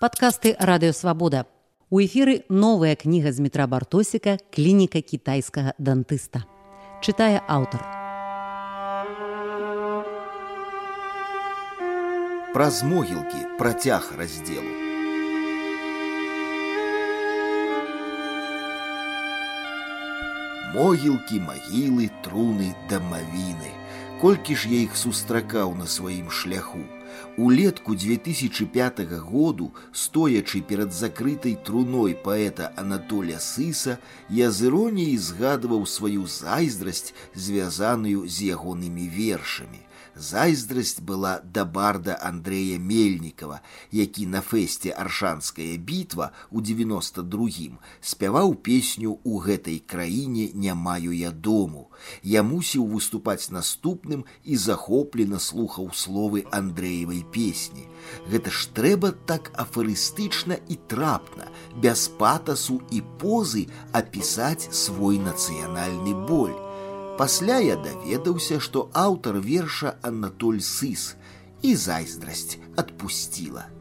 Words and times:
Падкасты 0.00 0.56
радыёвабода. 0.58 1.44
У 1.90 2.00
эфіры 2.00 2.48
новая 2.48 2.96
кніга 2.96 3.32
з 3.36 3.44
метра 3.44 3.66
бартосіка 3.68 4.38
клініка 4.48 5.02
кітайскага 5.04 5.74
дантыста. 5.76 6.40
Чытае 7.04 7.44
аўтар. 7.44 7.84
Праз 12.56 12.80
могілкі 12.80 13.44
працяг 13.60 14.08
раздзелу. 14.16 14.72
Могілкі, 20.72 21.44
магілы, 21.44 22.08
труны, 22.24 22.72
дамавіны. 22.88 23.68
Колькі 24.24 24.56
ж 24.56 24.72
я 24.72 24.80
іх 24.88 24.96
сустракаў 24.96 25.76
на 25.76 25.84
сваім 25.84 26.32
шляху. 26.32 26.80
Улетку 27.36 27.94
2005 27.94 29.00
году, 29.20 29.72
стоячы 29.92 30.60
перад 30.60 30.92
закрытай 30.92 31.56
труной 31.56 32.14
паэта 32.14 32.72
Анатоля 32.76 33.38
Сыса, 33.38 33.98
я 34.28 34.50
з 34.50 34.70
іроніяй 34.70 35.16
згадваў 35.16 35.86
сваю 35.86 36.26
зайздрасць, 36.26 37.14
звязаную 37.34 38.28
з 38.28 38.54
ягонымі 38.54 39.08
вершамі. 39.08 39.80
Зайздрасць 40.20 41.00
была 41.00 41.40
да 41.42 41.64
барда 41.64 42.18
Андрея 42.20 42.78
Мельнікова, 42.78 43.60
які 43.90 44.26
на 44.26 44.42
фэсце 44.44 44.92
аршанская 44.92 45.78
бітва 45.78 46.30
у 46.50 46.60
92 46.60 47.80
спяваў 48.04 48.54
песню 48.54 49.16
у 49.24 49.40
гэтай 49.40 49.80
краіне 49.80 50.50
не 50.52 50.74
маю 50.74 51.16
я 51.16 51.30
дому. 51.32 51.88
Я 52.22 52.42
мусіў 52.42 52.84
выступаць 52.92 53.48
наступным 53.48 54.28
і 54.44 54.60
захоплена 54.60 55.40
слухаў 55.40 55.90
словы 55.96 56.44
Андреевай 56.52 57.24
песні. 57.24 57.88
Гэта 58.28 58.52
ж 58.52 58.68
трэба 58.76 59.16
так 59.24 59.52
афарыстычна 59.56 60.60
і 60.68 60.76
трапна, 60.84 61.48
без 61.76 62.08
патасу 62.08 62.82
і 62.92 63.00
позы 63.16 63.68
апісаць 63.92 64.68
свой 64.68 65.16
нацыянальны 65.16 66.12
боль. 66.28 66.69
Пасля 67.19 67.59
я 67.63 67.75
даведаўся, 67.79 68.59
што 68.59 68.89
аўтар 68.91 69.39
верша 69.39 69.95
Анатоль 70.03 70.59
Сыс 70.59 71.15
і 71.63 71.71
зайздрасць 71.75 72.59
адпусціла. 72.75 73.71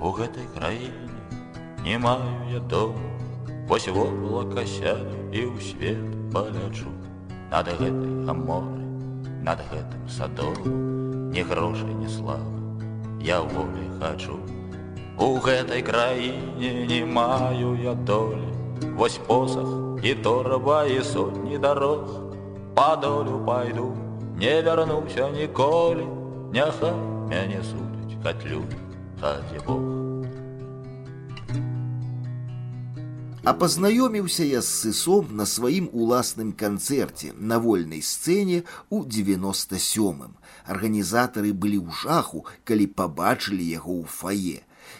У 0.00 0.12
гэтай 0.14 0.46
краіне 0.54 1.10
не 1.84 1.98
маю 1.98 2.38
я 2.52 2.60
дому, 2.60 3.10
Вось 3.70 3.86
воблака 3.86 4.64
сяду 4.66 5.14
і 5.30 5.46
ў 5.46 5.62
свет 5.62 6.06
палячу 6.34 6.90
над 7.50 7.66
гэтай 7.78 8.14
аморы, 8.30 8.82
над 9.46 9.62
гэтым 9.70 10.08
садом, 10.10 10.58
не 11.30 11.42
грошай, 11.42 11.94
не 11.94 12.08
славы, 12.10 12.58
я 13.22 13.42
волі 13.42 13.86
хачу. 13.98 14.38
У 15.18 15.38
гэтай 15.38 15.82
краіне 15.82 16.86
не 16.86 17.04
маю 17.04 17.74
я 17.78 17.94
долі, 17.94 18.46
Вось 18.96 19.20
посах 19.26 19.83
и 20.02 20.14
торба, 20.14 20.86
и 20.86 21.00
сотни 21.02 21.56
дорог. 21.56 22.08
По 22.74 22.96
долю 22.96 23.44
пойду, 23.46 23.94
не 24.36 24.62
вернуся 24.62 25.30
ніколи, 25.30 26.06
Няхай 26.52 26.94
мяне 27.30 27.62
судить 27.62 28.18
катлюнь, 28.22 28.74
хаце 29.20 29.60
Бог. 29.66 30.00
А 33.42 33.54
пазнаёміўся 33.56 34.44
я 34.44 34.60
з 34.60 34.68
сысом 34.68 35.30
на 35.32 35.46
сваім 35.48 35.88
уласным 35.96 36.52
канцэрце 36.52 37.32
на 37.38 37.56
вольнай 37.58 38.02
сцэне 38.04 38.64
ў 38.92 39.08
97. 39.08 40.36
Арганізатары 40.66 41.52
былі 41.56 41.80
ў 41.80 41.88
жаху, 42.02 42.44
калі 42.68 42.86
пабачылі 42.92 43.64
яго 43.64 43.96
ў 43.96 44.06
фае. 44.06 44.58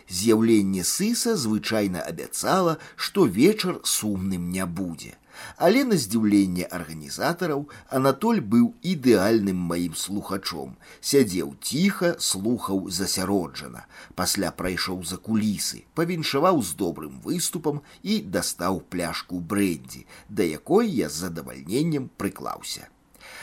З'яўленне 0.08 0.82
сыса 0.84 1.36
звычайна 1.36 2.00
абяцала, 2.00 2.78
што 2.96 3.26
вечар 3.26 3.80
сумным 3.84 4.50
не 4.50 4.66
будзе. 4.66 5.16
Але 5.56 5.84
на 5.88 5.96
здзіўленне 6.02 6.66
арганізатараў 6.78 7.62
Анатоль 7.98 8.40
быў 8.54 8.66
ідэальным 8.92 9.60
маім 9.70 9.94
слухачом, 10.02 10.76
сядзеў 11.00 11.54
ціха, 11.62 12.12
слухаў 12.18 12.90
засяроджана, 12.98 13.86
пасля 14.20 14.50
прайшоў 14.62 15.02
за 15.10 15.16
кулісы, 15.28 15.84
павіншаваў 15.94 16.62
з 16.62 16.76
добрым 16.84 17.20
выступам 17.24 17.82
і 18.02 18.20
дастаў 18.36 18.80
пляшку 18.94 19.40
брэндзі, 19.40 20.06
да 20.28 20.42
якой 20.42 20.90
я 20.90 21.08
з 21.08 21.26
задавальненнем 21.26 22.10
прыклаўся. 22.16 22.88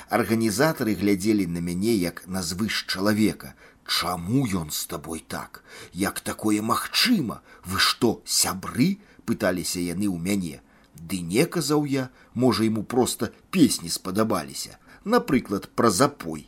Арганізатары 0.10 0.94
глядзелі 0.96 1.48
на 1.48 1.64
мяне 1.64 1.96
як 1.96 2.24
на 2.28 2.44
звыш 2.44 2.86
чалавека, 2.88 3.54
Чаму 3.88 4.46
ён 4.48 4.70
з 4.70 4.86
табой 4.92 5.24
так? 5.28 5.64
Як 5.94 6.20
такое 6.20 6.62
магчыма? 6.62 7.42
Вы 7.64 7.80
што, 7.80 8.22
сябры? 8.26 8.98
пыталіся 9.28 9.80
яны 9.84 10.08
ў 10.08 10.18
мяне. 10.20 10.60
Ды 10.96 11.22
не 11.22 11.46
казаў 11.46 11.86
я, 11.86 12.10
можа 12.34 12.68
яму 12.68 12.84
проста 12.84 13.32
песні 13.52 13.90
спадабаліся, 13.94 14.80
напрыклад, 15.04 15.70
пра 15.76 15.92
запой. 15.92 16.48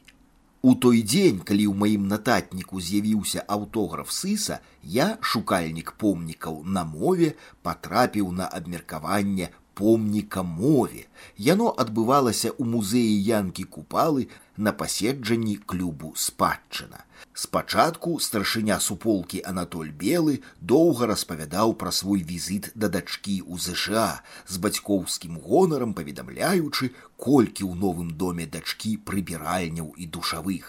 У 0.61 0.75
той 0.75 1.03
дзень, 1.03 1.39
калі 1.39 1.65
ў 1.71 1.75
маім 1.83 2.07
нататніку 2.11 2.81
з'явіўся 2.83 3.45
аўтограф 3.55 4.11
сыса, 4.11 4.59
я, 4.83 5.15
шукальнік 5.21 5.93
помнікаў 6.03 6.63
на 6.77 6.83
мове, 6.83 7.35
патрапіў 7.63 8.31
на 8.35 8.47
абмеркаванне 8.59 9.51
помніка 9.79 10.43
мове. 10.43 11.07
Яно 11.37 11.71
адбывалася 11.71 12.51
ў 12.51 12.67
музеі 12.67 13.15
янкі 13.23 13.63
купалы 13.63 14.27
на 14.57 14.75
паседжанні 14.75 15.55
клубу 15.63 16.11
спадчына. 16.19 17.05
Спачатку 17.36 18.20
старшыня 18.20 18.76
суполкі 18.78 19.40
Анатоль 19.50 19.88
Белы 19.90 20.34
доўга 20.72 21.06
распавядаў 21.10 21.72
пра 21.80 21.90
свой 21.90 22.20
візіт 22.22 22.68
да 22.74 22.90
дачкі 22.96 23.34
ў 23.42 23.58
ЗША 23.64 24.04
з 24.46 24.60
бацькоўскім 24.62 25.40
гонарам 25.42 25.94
паведамляючы, 25.98 26.92
колькі 27.18 27.66
ў 27.66 27.74
новым 27.80 28.12
доме 28.20 28.46
дачкі 28.46 28.92
прыбіральняў 29.10 29.88
і 29.98 30.06
душавых. 30.14 30.68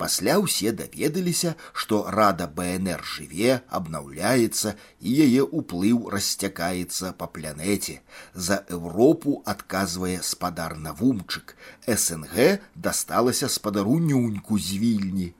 Пасля 0.00 0.38
ўсе 0.40 0.72
даведаліся, 0.72 1.52
што 1.72 2.00
рада 2.08 2.48
БНР 2.48 3.04
жыве, 3.04 3.60
абнаўляецца 3.68 4.72
і 5.00 5.18
яе 5.26 5.44
ўплыў 5.44 6.08
расцякаецца 6.16 7.12
па 7.20 7.28
планеце. 7.28 8.00
За 8.32 8.62
Еўропу 8.72 9.42
адказвае 9.44 10.16
спадар 10.22 10.78
навумчык. 10.80 11.60
СНГ 11.84 12.64
дасталася 12.74 13.52
спадару 13.52 14.00
нюньку 14.00 14.56
з 14.56 14.80
вільні 14.80 15.30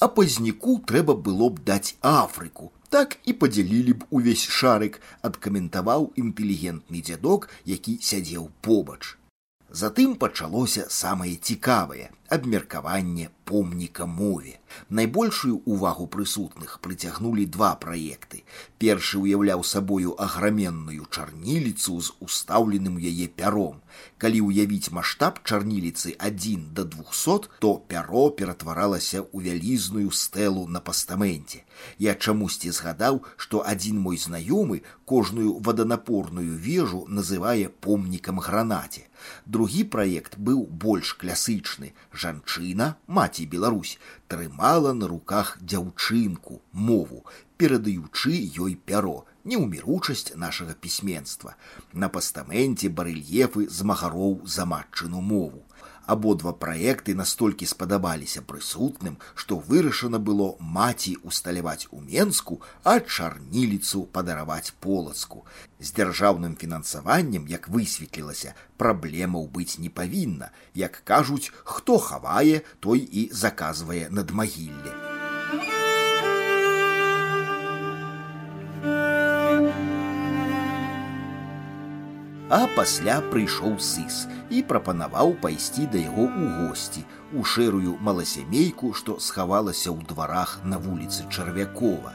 а 0.00 0.08
пазніку 0.08 0.78
трэба 0.86 1.14
было 1.28 1.50
б 1.50 1.64
даць 1.64 1.96
Афрыку. 2.00 2.72
Так 2.88 3.16
і 3.24 3.34
падзялілі 3.42 3.92
б 4.00 4.08
увесь 4.10 4.46
шарык, 4.46 5.00
адкаментаваў 5.26 6.12
інтэлігентны 6.22 7.02
дзядок, 7.02 7.48
які 7.64 7.98
сядзеў 8.00 8.50
побач. 8.62 9.16
Затым 9.76 10.14
пачалося 10.16 10.86
самае 10.88 11.34
цікавае 11.36 12.08
абмеркаванне 12.28 13.30
помніка 13.44 14.06
мове. 14.06 14.58
Найбольшую 14.90 15.62
увагу 15.64 16.06
прысутных 16.06 16.78
прыцягнулі 16.80 17.44
два 17.46 17.74
праекты. 17.82 18.42
Першы 18.78 19.20
ўяўляў 19.22 19.62
сабою 19.62 20.14
аграменную 20.26 21.06
чарніліцу 21.10 22.00
з 22.00 22.14
устаўленым 22.26 22.98
яе 22.98 23.28
пяром. 23.28 23.78
Калі 24.18 24.42
ўявіць 24.48 24.90
маштаб 24.96 25.38
чарніліцы 25.44 26.16
адзін 26.18 26.66
да 26.72 26.84
200, 26.96 27.52
то 27.60 27.76
пяро 27.92 28.30
ператваралася 28.30 29.22
ў 29.22 29.50
вялізную 29.50 30.10
стэлу 30.10 30.66
на 30.66 30.80
пастаменце. 30.80 31.62
Я 31.98 32.14
чамусьці 32.14 32.70
згадаў, 32.70 33.22
што 33.36 33.62
адзін 33.62 34.00
мой 34.00 34.16
знаёмы 34.16 34.82
кожную 35.04 35.58
ваданапорную 35.60 36.56
вежу 36.58 37.04
называе 37.06 37.68
помнікам 37.68 38.40
гранаце. 38.40 39.06
Другі 39.45 39.83
праект 39.95 40.37
быў 40.37 40.65
больш 40.67 41.13
клясычны. 41.21 41.93
Жанчына, 42.13 42.95
маці 43.07 43.45
Беларусь, 43.45 43.97
трымала 44.27 44.93
на 44.93 45.07
руках 45.07 45.57
дзяўчынку, 45.61 46.61
мову, 46.71 47.25
перадаючы 47.57 48.31
ёй 48.57 48.75
пяро, 48.75 49.25
неўміручасць 49.43 50.35
нашага 50.35 50.73
пісьменства. 50.73 51.55
На 51.93 52.09
пастаменце 52.09 52.89
барэльефы 52.89 53.67
з 53.69 53.83
магароў 53.83 54.41
за 54.45 54.65
матчыну 54.65 55.21
мову. 55.21 55.65
Абодва 56.06 56.52
праекты 56.52 57.14
настолькі 57.18 57.66
спадабаліся 57.66 58.42
прысутным, 58.42 59.16
што 59.34 59.58
вырашана 59.58 60.20
было 60.22 60.54
маці 60.60 61.16
усталяваць 61.22 61.88
у 61.90 62.00
Менску, 62.00 62.60
а 62.84 63.00
чарніліцу 63.00 64.04
падараваць 64.18 64.74
полацку. 64.80 65.42
З 65.80 65.90
дзяржаўным 65.98 66.54
фінансаваннем, 66.60 67.50
як 67.50 67.66
высветлілася, 67.68 68.54
праблемаў 68.78 69.50
быць 69.50 69.78
не 69.82 69.90
павінна. 69.90 70.52
Як 70.74 71.02
кажуць, 71.04 71.50
хто 71.64 71.98
хавае, 71.98 72.62
той 72.80 73.02
і 73.02 73.28
заказвае 73.32 74.06
надмагілле. 74.10 74.99
А 82.50 82.68
пасля 82.76 83.18
прыйшоў 83.32 83.72
сыс 83.82 84.16
і 84.54 84.62
прапанаваў 84.70 85.34
пайсці 85.42 85.86
да 85.90 85.98
яго 85.98 86.26
ў 86.30 86.44
госці 86.62 87.02
у 87.34 87.42
шэрую 87.42 87.98
маласямейку, 87.98 88.92
што 88.94 89.18
схавалася 89.18 89.90
ў 89.90 90.06
дварах 90.06 90.60
на 90.62 90.78
вуліцы 90.78 91.26
Чарвякова. 91.26 92.14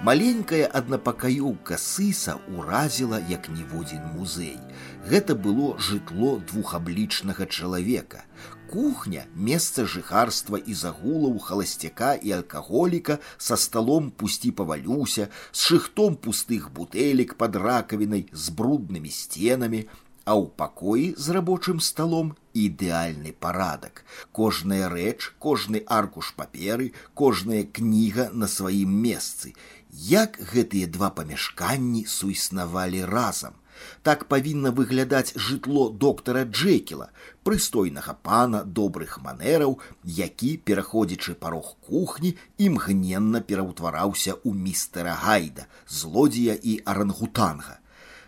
Маленькая 0.00 0.64
аднапакаёўка 0.64 1.76
сыса 1.76 2.38
ўразіла 2.48 3.18
як 3.28 3.50
ніводзін 3.52 4.00
музей. 4.16 4.56
Гэта 5.04 5.36
было 5.36 5.76
жытло 5.76 6.40
двухаблічнага 6.40 7.44
чалавека. 7.44 8.24
Кухня 8.72 9.26
месца 9.36 9.84
жыхарства 9.84 10.56
і 10.56 10.72
загулаў 10.72 11.36
халасцяка 11.44 12.14
і 12.16 12.32
алкаголіка 12.40 13.18
са 13.36 13.60
сталом 13.60 14.08
пусці 14.10 14.56
павалюся, 14.56 15.28
з 15.52 15.68
шыхтом 15.68 16.16
пустых 16.16 16.72
бутэлек 16.72 17.36
под 17.36 17.60
ракавінай 17.60 18.24
з 18.32 18.56
бруднымі 18.56 19.12
сценамі, 19.12 19.84
а 20.24 20.32
ў 20.38 20.48
пакоі 20.56 21.06
з 21.18 21.34
рабочым 21.36 21.80
сталом 21.80 22.32
ідэальны 22.54 23.32
парадак. 23.32 24.04
Кожная 24.32 24.88
рэч, 24.88 25.34
кожны 25.38 25.82
аркуш 25.86 26.32
паперы, 26.38 26.92
кожная 27.14 27.64
кніга 27.64 28.30
на 28.32 28.46
сваім 28.46 28.94
месцы. 28.94 29.54
Як 29.94 30.38
гэтыя 30.52 30.86
два 30.86 31.10
памяшканні 31.10 32.04
суіснавалі 32.06 33.04
разам. 33.04 33.56
Так 34.02 34.24
павінна 34.28 34.70
выглядаць 34.70 35.34
жытло 35.36 35.90
доктара 36.04 36.44
Джекіла, 36.44 37.10
прыстойнага 37.44 38.14
пана 38.28 38.62
добрых 38.64 39.18
манераў, 39.24 39.78
які, 40.04 40.56
пераходзячы 40.56 41.34
парог 41.34 41.76
кухні, 41.88 42.36
імгненна 42.58 43.40
пераўтвараўся 43.40 44.36
ў 44.36 44.52
містера 44.54 45.16
Гайда, 45.24 45.66
злодзея 45.88 46.54
і 46.54 46.80
арангутанга. 46.84 47.78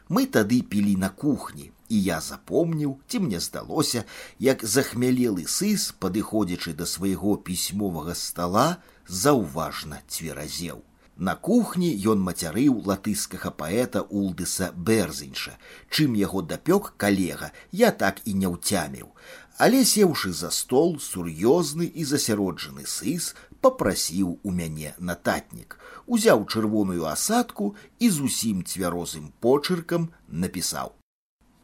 Мы 0.08 0.26
тады 0.26 0.60
пілі 0.62 0.96
на 1.00 1.08
кухні, 1.08 1.70
і 1.88 2.02
я 2.02 2.20
запомніў, 2.20 2.98
ці 3.08 3.20
мне 3.24 3.40
здалося, 3.40 4.04
як 4.38 4.64
захмялелы 4.64 5.44
сыс, 5.48 5.92
падыходзячы 5.96 6.72
да 6.76 6.86
свайго 6.86 7.36
пісьмовага 7.36 8.14
стола, 8.14 8.68
заўважна 9.08 10.00
цверазеў. 10.08 10.82
На 11.16 11.34
кухні 11.36 11.92
ён 12.08 12.22
мацярыў 12.26 12.82
латыскага 12.88 13.52
паэта 13.52 14.02
Улдыса 14.08 14.72
Берзеньша. 14.74 15.58
Чым 15.90 16.14
яго 16.18 16.42
дапёк 16.42 16.94
калега, 16.96 17.52
я 17.70 17.92
так 17.92 18.20
і 18.24 18.34
не 18.34 18.48
ўцяміў. 18.48 19.12
Але 19.58 19.84
сеўшы 19.84 20.32
за 20.32 20.50
стол, 20.50 20.96
сур'ёзны 20.98 21.86
і 21.86 22.04
засяроджаны 22.08 22.88
сыс 22.88 23.34
попрасіў 23.60 24.38
у 24.42 24.50
мяне 24.50 24.94
нататнік 24.98 25.78
узяў 26.06 26.42
чырвоную 26.48 27.06
асадку 27.10 27.68
і 28.00 28.10
зусім 28.16 28.64
цвярозым 28.66 29.30
почыркам 29.44 30.10
напісаў 30.26 30.96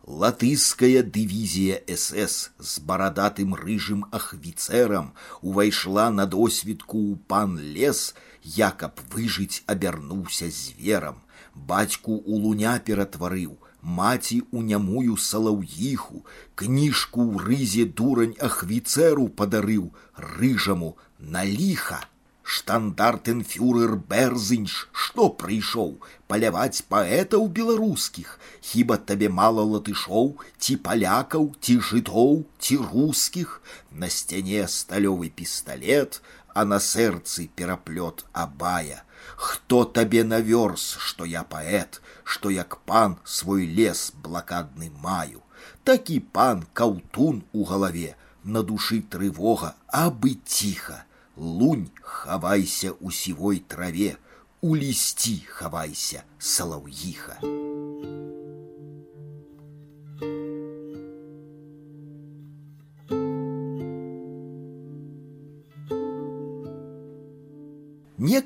Латыская 0.09 1.03
дывізія 1.05 1.83
СС 1.95 2.37
з 2.69 2.81
барадатым 2.91 3.53
рыжым 3.59 4.07
ахвіцэрам 4.19 5.11
увайшла 5.43 6.07
на 6.11 6.25
досвідку 6.25 6.97
ў 6.97 7.21
пан 7.29 7.59
лес, 7.61 8.15
якаб 8.43 9.01
выжыць 9.15 9.63
абярнуўся 9.67 10.51
зверам. 10.51 11.23
Бацьку 11.55 12.19
у 12.25 12.39
луня 12.43 12.79
ператварыў, 12.79 13.57
маці 13.83 14.43
у 14.51 14.63
нямую 14.63 15.17
салаўіху, 15.17 16.25
кніжку 16.55 17.25
ў 17.25 17.49
рызе 17.49 17.85
дурань 18.01 18.37
ахвіцэру 18.51 19.29
падарыў 19.41 19.91
рыжаму 20.17 20.95
на 21.19 21.45
ліха. 21.45 22.01
Штандартенфюрер 22.49 23.91
Берзынш, 24.11 24.75
што 24.93 25.29
прыйшоў 25.41 25.91
паляваць 26.33 26.81
паэтаў 26.93 27.45
беларускіх, 27.59 28.31
хіба 28.69 28.97
табе 29.11 29.29
мала 29.29 29.67
латышоў, 29.73 30.31
ці 30.57 30.77
палякаў, 30.87 31.51
ці 31.61 31.77
жытоў, 31.91 32.47
ці 32.59 32.79
рускіх, 32.93 33.61
на 33.93 34.09
сцяне 34.09 34.65
сталёвы 34.65 35.29
пісталет, 35.29 36.23
а 36.55 36.65
на 36.65 36.79
сэрцы 36.81 37.49
пераплёт 37.55 38.25
абая. 38.33 39.03
Хто 39.37 39.85
табе 39.85 40.25
навёрз, 40.25 40.97
што 40.99 41.25
я 41.25 41.43
паэт, 41.43 42.01
што 42.25 42.51
як 42.51 42.79
пан 42.85 43.19
свой 43.25 43.67
лес 43.67 44.13
блакадны 44.23 44.91
маю. 45.03 45.43
Такі 45.85 46.21
пан 46.21 46.65
каўтун 46.73 47.45
у 47.53 47.65
галаве, 47.65 48.17
на 48.45 48.63
душы 48.63 49.03
трывога, 49.03 49.75
абы 49.89 50.39
ціха 50.45 51.05
лунь 51.39 51.91
хавайся 52.03 52.93
у 53.01 53.11
сівой 53.11 53.59
траве, 53.59 54.17
у 54.61 54.77
лісці 54.77 55.43
хавайся, 55.49 56.23
салаўіха. 56.39 57.39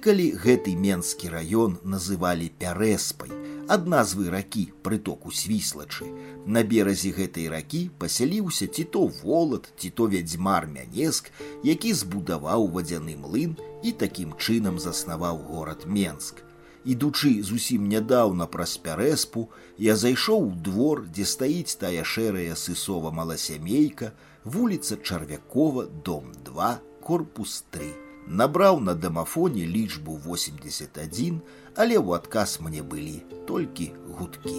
Некалі 0.08 0.40
гэты 0.40 0.72
менскі 0.80 1.28
раён 1.36 1.74
называлі 1.84 2.46
пярэспай, 2.60 3.28
ад 3.68 3.90
назвы 3.92 4.30
ракі 4.32 4.64
прытоку 4.80 5.34
свіслачы. 5.36 6.08
На 6.48 6.64
беразе 6.64 7.12
гэтай 7.12 7.50
ракі 7.52 7.82
пасяліўся 8.00 8.70
ці 8.72 8.86
то 8.96 9.02
волат, 9.18 9.68
ці 9.76 9.92
то 9.92 10.08
вядзьмар 10.08 10.70
мянеск, 10.72 11.28
які 11.68 11.92
збудаваў 11.92 12.70
вадзяны 12.72 13.18
млын 13.20 13.60
і 13.84 13.92
такім 13.92 14.32
чынам 14.40 14.80
заснаваў 14.80 15.44
горад 15.52 15.84
Менск. 15.84 16.40
Ідучы 16.88 17.44
зусім 17.44 17.92
нядаўна 17.92 18.48
праз 18.48 18.80
пярэспу, 18.80 19.50
я 19.76 20.00
зайшоў 20.00 20.56
у 20.56 20.56
двор, 20.72 21.04
дзе 21.12 21.28
стаіць 21.28 21.76
тая 21.84 22.08
шэрая 22.08 22.56
сысова 22.56 23.12
маласямейка, 23.12 24.16
вуліца 24.48 25.04
Чарвякова, 25.04 25.90
дом 25.92 26.32
2, 26.48 26.76
корпус 27.04 27.66
3. 27.76 28.07
Набраў 28.27 28.81
на 28.81 28.95
дамафоне 28.95 29.67
лічбу 29.67 30.19
81, 30.27 31.41
але 31.75 31.97
ў 31.99 32.09
адказ 32.17 32.61
мне 32.63 32.83
былі 32.83 33.19
толькі 33.51 33.93
гудкі. 34.19 34.59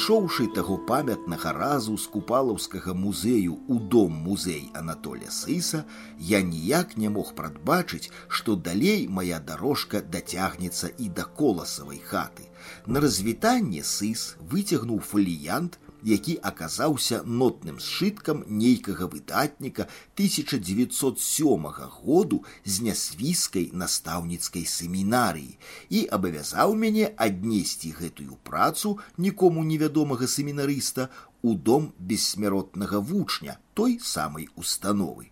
сышоўшы 0.00 0.46
таго 0.56 0.78
памятнага 0.88 1.50
разу 1.52 1.94
з 2.00 2.08
купалаўскага 2.08 2.94
музею 2.96 3.58
у 3.68 3.76
дом 3.78 4.12
музей 4.26 4.70
Анатоля 4.72 5.28
Сыса, 5.30 5.84
я 6.18 6.40
ніяк 6.40 6.96
не 6.96 7.10
мог 7.12 7.34
прадбачыць, 7.36 8.08
што 8.28 8.56
далей 8.56 9.06
моя 9.06 9.38
дорожка 9.38 10.00
дацягнецца 10.00 10.88
і 10.96 11.08
да 11.18 11.28
коласавай 11.40 12.00
хаты. 12.00 12.48
На 12.86 13.04
развітанне 13.04 13.84
сыс 13.84 14.40
выцягнуў 14.40 15.04
фаліянт 15.04 15.76
які 16.03 16.37
аказаўся 16.41 17.21
нотным 17.23 17.79
сшыткам 17.79 18.43
нейкага 18.47 19.07
выдатніка 19.07 19.87
1907 20.17 21.67
году 22.03 22.43
з 22.65 22.81
нясвіскай 22.87 23.69
настаўніцкай 23.73 24.65
семінарыі 24.65 25.57
і 25.89 26.05
абавязаў 26.11 26.75
мяне 26.75 27.11
аднесці 27.17 27.93
гэтую 27.99 28.37
працу 28.43 28.97
нікому 29.17 29.63
невядомага 29.63 30.27
семінарыста 30.27 31.09
у 31.41 31.55
дом 31.55 31.93
бессмяротнага 31.97 32.99
вучня 32.99 33.57
той 33.73 33.99
самай 34.03 34.49
установы. 34.55 35.31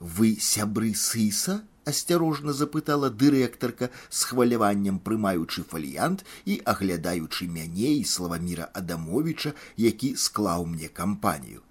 Вы 0.00 0.36
сябры 0.40 0.94
сыса? 0.94 1.62
асцярожна 1.91 2.55
запытала 2.61 3.11
дырэктарка 3.23 3.91
з 4.09 4.31
хваляваннем 4.31 4.97
прымаючы 5.09 5.67
фаліянт 5.73 6.25
і 6.45 6.57
аглядаючы 6.73 7.51
мяне 7.59 7.93
і 7.99 8.03
славаміра 8.15 8.71
адамовича 8.81 9.53
які 9.89 10.15
склаў 10.25 10.65
мне 10.73 10.89
кампанію 11.01 11.65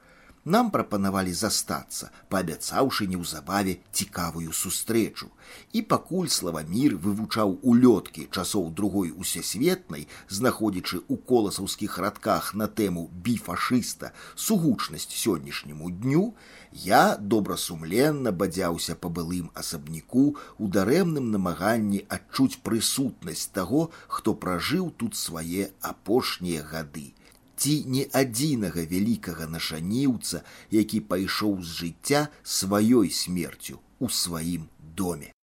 нам 0.44 0.70
прапанавалі 0.70 1.32
застацца 1.32 2.10
паабяцаўшы 2.32 3.06
неўзабаве 3.08 3.76
цікавую 3.98 4.52
сустрэчу 4.52 5.28
і 5.72 5.82
пакуль 5.92 6.28
славамір 6.34 6.96
вывучаў 7.04 7.56
улёткі 7.72 8.26
часоў 8.28 8.68
другой 8.80 9.12
усесветнай 9.24 10.06
знаходзячы 10.28 11.00
ў 11.00 11.16
коласаўскіх 11.30 11.96
радках 12.06 12.52
на 12.54 12.68
тэму 12.68 13.08
біфашыста 13.28 14.12
сугучнасць 14.36 15.16
сённяшняму 15.16 15.90
дню 16.04 16.24
я 16.71 17.17
добрасумленна 17.17 18.31
бадзяўся 18.31 18.95
па 18.95 19.09
былым 19.19 19.51
асабніку 19.61 20.25
у 20.57 20.67
дарэмным 20.79 21.31
намаганні 21.35 22.03
адчуць 22.17 22.61
прысутнасць 22.63 23.47
таго 23.59 23.89
хто 24.07 24.35
пражыў 24.43 24.91
тут 25.03 25.15
свае 25.15 25.71
апошнія 25.93 26.65
гады 26.73 27.07
ці 27.59 27.73
не 27.93 28.05
адзінага 28.15 28.85
вялікага 28.91 29.47
нашаніўца, 29.55 30.43
які 30.71 30.99
пайшоў 31.11 31.59
з 31.59 31.75
жыцця 31.81 32.21
сваёй 32.43 33.11
смерцю 33.11 33.83
у 33.99 34.07
сваім 34.07 34.69
доме. 34.95 35.33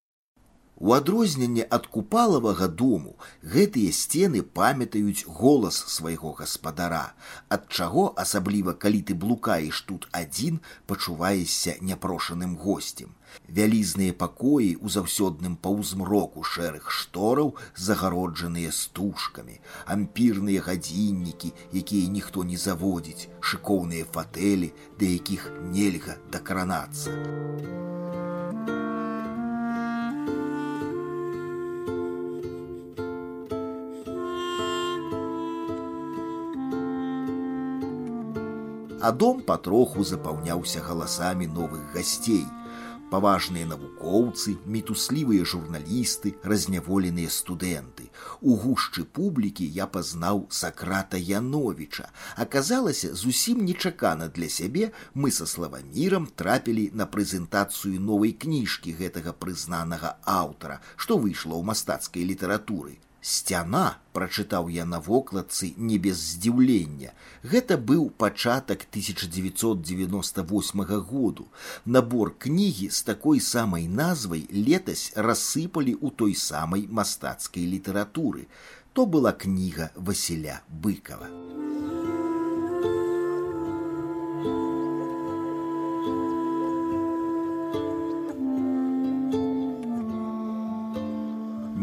У 0.78 0.92
адрозненне 0.92 1.64
ад 1.72 1.86
купалавага 1.88 2.66
дому 2.68 3.14
гэтыя 3.52 3.92
сцены 3.96 4.42
памятаюць 4.58 5.24
голас 5.38 5.78
свайго 5.92 6.32
гаспадара, 6.40 7.16
ад 7.48 7.64
чаго 7.72 8.12
асабліва 8.24 8.74
калі 8.84 9.00
ты 9.08 9.16
блукаеш 9.16 9.80
тут 9.88 10.04
адзін, 10.12 10.60
пачуваешся 10.86 11.76
няпрошаным 11.80 12.56
госцем. 12.60 13.16
Вялізныя 13.48 14.12
пакоі 14.12 14.76
ў 14.76 14.92
заўсёдным 14.92 15.56
паўзмроку 15.56 16.44
шэрых 16.44 16.92
штораў 16.92 17.56
загароджаныя 17.88 18.68
стужкамі, 18.68 19.60
ампірныя 19.96 20.60
гадзіннікі, 20.60 21.54
якія 21.72 22.12
ніхто 22.20 22.44
не 22.44 22.60
заводзіць, 22.60 23.32
шыкоўныя 23.40 24.04
фатэлі, 24.12 24.74
да 25.00 25.08
якіх 25.08 25.50
нельга 25.72 26.20
дакранацца. 26.28 27.16
а 39.01 39.11
дом 39.11 39.41
патроху 39.41 40.03
запаўняўся 40.03 40.81
галасамі 40.85 41.47
новых 41.47 41.93
гасцей. 41.93 42.45
Паважныя 43.11 43.67
навукоўцы, 43.67 44.53
мітуслівыя 44.73 45.43
журналісты, 45.43 46.31
разняволеныя 46.47 47.33
студэнты. 47.37 48.07
У 48.39 48.55
гушчы 48.61 49.03
публікі 49.03 49.67
я 49.79 49.87
пазнаў 49.97 50.45
сакрата 50.59 51.19
Яновіча. 51.19 52.07
Аказалася, 52.45 53.11
зусім 53.23 53.65
нечакана 53.67 54.31
для 54.39 54.47
сябе 54.47 54.93
мы 55.13 55.35
са 55.35 55.49
славамірам 55.49 56.31
трапілі 56.43 56.87
на 56.93 57.03
прэзентацыю 57.03 57.99
новай 57.99 58.31
кніжкі 58.31 58.95
гэтага 59.03 59.35
прызнанага 59.35 60.15
аўтара, 60.23 60.79
што 60.95 61.19
выйшла 61.19 61.59
ў 61.59 61.67
мастацкай 61.73 62.23
літаратуры 62.23 63.01
сцяна 63.25 63.97
прачытаў 64.17 64.69
я 64.73 64.85
на 64.85 64.99
вокладцы 64.99 65.67
не 65.77 65.97
без 66.05 66.17
здзіўлення 66.33 67.11
гэта 67.53 67.77
быў 67.91 68.09
пачатак 68.23 68.85
1998 68.89 70.83
году 71.11 71.45
набор 71.85 72.33
кнігі 72.45 72.89
з 72.89 73.03
такой 73.11 73.39
самай 73.39 73.87
назвай 74.01 74.47
летась 74.49 75.13
рассыпалі 75.15 75.93
ў 76.01 76.09
той 76.23 76.33
самай 76.35 76.87
мастацкай 76.89 77.69
літаратуры 77.75 78.47
то 78.93 79.05
была 79.05 79.31
кніга 79.45 79.91
васіля 79.95 80.61
быкова 80.67 81.29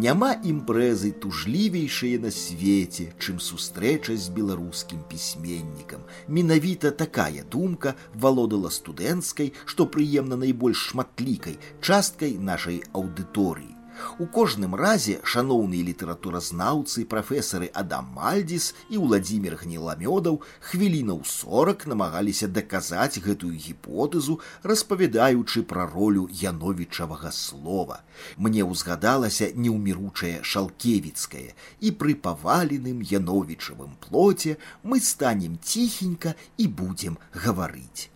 няма 0.05 0.31
імпрэзы 0.51 1.13
тужлівейшае 1.23 2.19
на 2.25 2.31
свеце, 2.35 3.09
чым 3.19 3.41
сустрэча 3.43 4.17
з 4.17 4.35
беларускім 4.35 5.01
пісьменнікам. 5.11 6.05
Менавіта 6.29 6.91
такая 6.91 7.47
думка 7.47 7.95
валодала 8.15 8.71
студэнцкай, 8.71 9.53
што 9.65 9.87
прыемна 9.87 10.37
найбольш 10.37 10.91
шматлікай 10.93 11.59
часткай 11.81 12.39
нашай 12.39 12.83
аўдыторыі. 12.93 13.72
У 14.20 14.26
кожным 14.26 14.76
разе 14.76 15.20
шаноўныя 15.24 15.86
літаратуразнаўцы 15.90 17.06
прафесары 17.10 17.70
Адам 17.82 18.10
Мальдзіс 18.18 18.74
і 18.90 19.02
Владзімир 19.04 19.58
гніламёдаў 19.64 20.40
хвілінаў 20.70 21.24
сорак 21.26 21.86
намагаліся 21.90 22.48
даказаць 22.48 23.22
гэтую 23.26 23.54
гіпотэзу, 23.66 24.40
распавядаючы 24.64 25.64
пра 25.74 25.90
ролю 25.90 26.30
яновічавага 26.30 27.32
слова. 27.32 28.02
Мне 28.38 28.64
ўзгадалася 28.64 29.52
неўміручае 29.56 30.46
шалкевіцкае 30.54 31.50
і 31.82 31.92
пры 31.98 32.16
паваленым 32.16 33.02
яновічавым 33.02 33.98
плоце 34.08 34.58
мы 34.84 35.00
станем 35.02 35.60
ціхенька 35.62 36.36
і 36.58 36.68
будзем 36.68 37.18
гаварыць. 37.34 38.13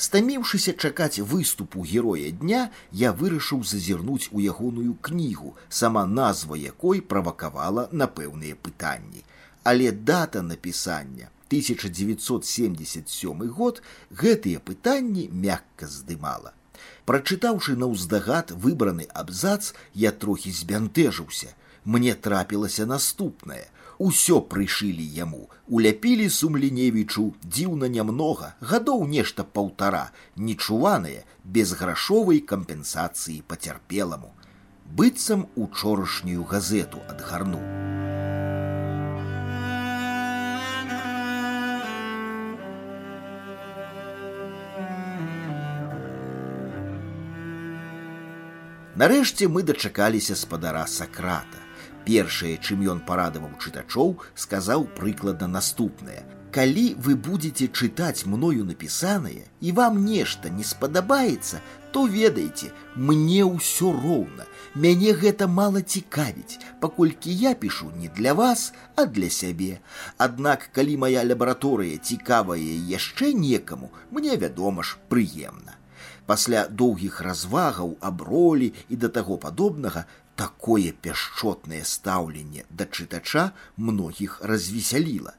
Стаміўшыся 0.00 0.76
чакаць 0.76 1.24
выступу 1.24 1.80
героя 1.90 2.30
дня, 2.30 2.70
я 2.92 3.12
вырашыў 3.16 3.64
зазірнуць 3.64 4.28
у 4.30 4.40
ягоную 4.44 4.94
кнігу, 5.00 5.56
сама 5.68 6.06
назва 6.06 6.56
якой 6.56 7.00
правакавала 7.00 7.88
на 7.92 8.06
пэўныя 8.06 8.56
пытанні. 8.60 9.24
Але 9.64 9.92
дата 9.92 10.42
напісання 10.42 11.30
1977 11.48 13.48
год 13.48 13.82
гэтыя 14.12 14.60
пытанні 14.60 15.30
мякка 15.32 15.88
здымала. 15.88 16.52
Прачытаўшы 17.08 17.76
наўздагад 17.80 18.52
выбраны 18.52 19.08
абзац, 19.14 19.72
я 19.94 20.12
трохі 20.12 20.52
збянтэжыўся. 20.52 21.54
Мне 21.84 22.14
трапілася 22.14 22.86
наступнае – 22.86 23.76
усё 24.01 24.41
прышылі 24.41 25.05
яму. 25.15 25.45
Уляпілі 25.67 26.27
сумленевічу 26.33 27.25
дзіўна 27.45 27.89
нямнога 27.95 28.53
гадоў 28.73 29.05
нешта 29.13 29.45
паўтара 29.45 30.09
нечуваныя 30.35 31.23
без 31.45 31.73
грашовай 31.77 32.41
кампенсацыі 32.53 33.41
пацярпеламу. 33.47 34.33
Быццам 34.97 35.47
учорашнюю 35.55 36.43
газету 36.43 36.99
адгарнуў. 37.07 37.63
Нарэшце 49.01 49.47
мы 49.47 49.63
дачакаліся 49.63 50.35
спадара 50.35 50.85
сакрата 50.85 51.70
першае 52.06 52.56
чым 52.62 52.86
ён 52.94 53.04
парадаваў 53.10 53.52
чытачоў 53.60 54.16
сказаў 54.46 54.88
прыкладна 54.98 55.50
наступнае 55.58 56.22
калі 56.56 56.84
вы 57.04 57.14
будете 57.16 57.66
чытаць 57.68 58.24
мною 58.24 58.64
напісанае 58.64 59.44
і 59.60 59.72
вам 59.78 60.04
нешта 60.04 60.48
не 60.48 60.64
спадабаецца 60.64 61.60
то 61.96 62.04
ведаеце 62.12 62.70
мне 63.08 63.42
ўсё 63.44 63.92
роўна 63.96 64.46
мяне 64.84 65.12
гэта 65.20 65.48
мала 65.58 65.82
цікавіць 65.82 66.58
паколькі 66.80 67.34
я 67.42 67.54
пішу 67.64 67.90
не 68.00 68.08
для 68.18 68.34
вас 68.40 68.72
а 68.96 69.04
для 69.18 69.30
сябе 69.38 69.72
аднак 70.28 70.68
калі 70.78 70.96
моя 71.04 71.24
лабараторыя 71.28 72.00
цікавая 72.12 72.76
яшчэ 72.94 73.32
некаму 73.46 73.90
мне 74.10 74.36
вядома 74.44 74.86
ж 74.90 75.00
прыемна 75.12 75.76
пасля 76.26 76.66
доўгіх 76.82 77.20
развагаў 77.26 77.96
аб 78.00 78.22
ролі 78.28 78.72
і 78.88 79.02
да 79.04 79.12
таго 79.18 79.36
падобнага 79.44 80.04
такое 80.36 80.92
пяшчотнае 81.06 81.82
стаўленне 81.92 82.64
да 82.70 82.86
чытача 82.96 83.44
многіх 83.76 84.40
развесяліла 84.52 85.34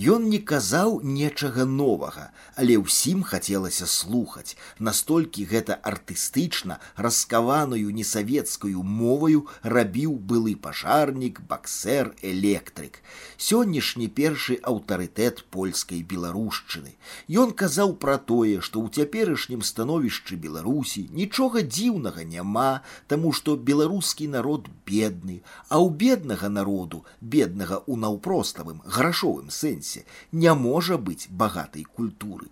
Ён 0.00 0.28
не 0.30 0.38
казаў 0.38 1.00
нечага 1.04 1.64
новага, 1.68 2.30
але 2.54 2.76
ўсім 2.80 3.24
хацелася 3.26 3.84
слухаць, 3.90 4.56
настолькі 4.78 5.44
гэта 5.50 5.76
артыстычна 5.82 6.78
раскаваную 6.96 7.90
несавецкую 7.92 8.80
моваю 8.80 9.50
рабіў 9.62 10.14
былы 10.30 10.54
пажарнік, 10.54 11.42
баксер, 11.50 12.14
электрык. 12.22 13.02
Сённяшні 13.36 14.08
першы 14.08 14.56
аўтарытэт 14.62 15.44
польскай 15.50 16.00
беларушчыны. 16.00 16.94
Ён 17.26 17.52
казаў 17.52 17.92
пра 17.98 18.16
тое, 18.16 18.62
што 18.62 18.80
ў 18.80 18.94
цяперашнім 18.94 19.60
становішчы 19.60 20.38
Беларусі 20.38 21.04
нічога 21.10 21.66
дзіўнага 21.66 22.24
няма, 22.24 22.86
таму 23.06 23.34
што 23.34 23.58
беларускі 23.58 24.30
народ 24.38 24.70
бедны, 24.86 25.42
а 25.68 25.82
ў 25.82 25.92
беднага 25.92 26.48
народу, 26.48 27.04
беднага 27.20 27.82
ў 27.84 28.00
наўпроставым 28.06 28.80
грашовым 28.86 29.50
сэнсе 29.50 29.83
сэнсе 29.85 30.05
не 30.31 30.53
можа 30.65 30.97
быць 30.97 31.29
багатай 31.29 31.83
культуры. 31.83 32.49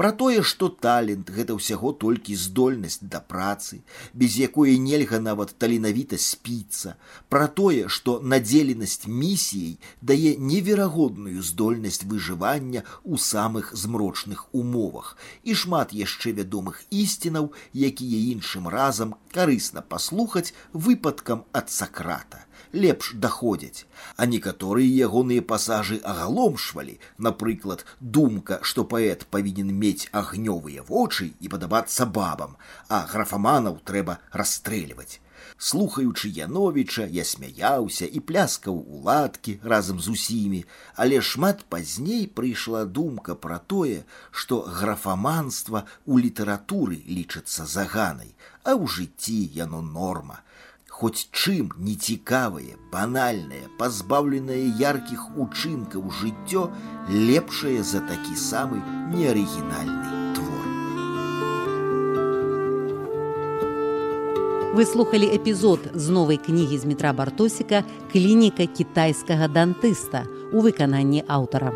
Пра 0.00 0.10
тое, 0.20 0.42
што 0.50 0.66
талент 0.84 1.28
гэта 1.30 1.54
ўсяго 1.54 1.90
толькі 2.02 2.34
здольнасць 2.42 2.96
да 3.14 3.20
працы, 3.32 3.82
без 4.14 4.38
якой 4.40 4.78
нельга 4.84 5.20
нават 5.20 5.52
таленавіта 5.62 6.16
спіцца, 6.16 6.94
пра 7.28 7.46
тое, 7.60 7.90
што 7.96 8.14
надзеленасць 8.32 9.04
місіяй 9.06 9.76
дае 10.00 10.32
неверагодную 10.52 11.44
здольнасць 11.44 12.08
выжывання 12.08 12.82
ў 13.04 13.20
самых 13.20 13.76
змрочных 13.76 14.48
умовах. 14.52 15.14
І 15.44 15.54
шмат 15.54 15.92
яшчэ 15.92 16.32
вядомых 16.40 16.80
ісцінаў, 16.88 17.52
якія 17.92 18.24
іншым 18.32 18.72
разам 18.72 19.14
карысна 19.36 19.84
паслухаць 19.84 20.56
выпадкам 20.72 21.44
ад 21.52 21.68
сакрата 21.68 22.48
лепш 22.73 23.13
даходзяць, 23.13 23.85
а 24.15 24.25
некаторыя 24.25 25.07
ягоныя 25.07 25.41
пасажы 25.41 25.99
агаломшвалі, 26.03 26.99
напрыклад, 27.17 27.85
думка, 27.99 28.59
што 28.61 28.83
паэт 28.95 29.27
павінен 29.29 29.71
мець 29.83 30.09
агнёвыя 30.11 30.83
вочы 30.89 31.31
і 31.39 31.53
падабацца 31.53 32.05
бабам, 32.05 32.57
а 32.89 33.05
графаманаў 33.13 33.79
трэба 33.83 34.19
расстрэльваць. 34.31 35.19
Слухаючы 35.57 36.29
Яновіча, 36.29 37.05
я 37.09 37.23
смяяўся 37.25 38.05
і 38.05 38.19
пляскаў 38.29 38.77
у 38.77 39.01
ладкі 39.07 39.57
разам 39.63 39.99
з 39.99 40.13
усімі, 40.13 40.65
але 40.95 41.21
шмат 41.21 41.63
пазней 41.65 42.27
прыйшла 42.27 42.85
думка 42.85 43.33
пра 43.33 43.57
тое, 43.57 44.03
што 44.31 44.61
графаманства 44.79 45.85
ў 46.05 46.29
літаратуры 46.29 47.01
лічыцца 47.09 47.65
заганай, 47.65 48.35
а 48.63 48.77
ў 48.77 48.85
жыцці 48.85 49.39
яно 49.57 49.81
норма. 49.81 50.43
Хоць 50.97 51.29
чым 51.29 51.69
нецікавае, 51.77 52.73
банальнае, 52.91 53.69
пазбаўленае 53.77 54.63
яркіх 54.81 55.27
учынкаў 55.37 56.07
жыццё 56.19 56.63
лепшае 57.11 57.83
за 57.85 58.01
такі 58.01 58.33
самы 58.33 58.81
неарыгінальны 59.13 60.33
твор. 60.33 60.65
Вы 64.73 64.85
слухали 64.85 65.29
эпізод 65.37 65.91
з 65.93 66.09
новай 66.09 66.41
кнігі 66.41 66.81
з 66.81 66.89
метра 66.89 67.13
бартосіка 67.13 67.83
клініка 68.11 68.65
кітайскага 68.65 69.47
дантыста 69.47 70.25
у 70.49 70.65
выкананні 70.65 71.21
аўтара. 71.27 71.69